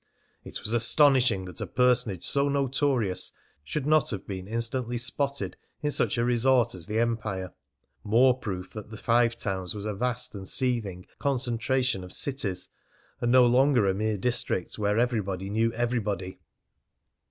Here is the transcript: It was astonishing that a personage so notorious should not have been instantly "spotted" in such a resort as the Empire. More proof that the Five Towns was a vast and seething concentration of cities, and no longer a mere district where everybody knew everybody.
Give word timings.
It 0.43 0.61
was 0.63 0.73
astonishing 0.73 1.45
that 1.45 1.61
a 1.61 1.67
personage 1.67 2.25
so 2.25 2.49
notorious 2.49 3.31
should 3.63 3.85
not 3.85 4.09
have 4.09 4.25
been 4.25 4.47
instantly 4.47 4.97
"spotted" 4.97 5.55
in 5.83 5.91
such 5.91 6.17
a 6.17 6.25
resort 6.25 6.73
as 6.73 6.87
the 6.87 6.97
Empire. 6.97 7.53
More 8.03 8.35
proof 8.39 8.71
that 8.71 8.89
the 8.89 8.97
Five 8.97 9.37
Towns 9.37 9.75
was 9.75 9.85
a 9.85 9.93
vast 9.93 10.33
and 10.33 10.47
seething 10.47 11.05
concentration 11.19 12.03
of 12.03 12.13
cities, 12.13 12.67
and 13.19 13.31
no 13.31 13.45
longer 13.45 13.87
a 13.87 13.93
mere 13.93 14.17
district 14.17 14.79
where 14.79 14.97
everybody 14.97 15.51
knew 15.51 15.71
everybody. 15.73 16.39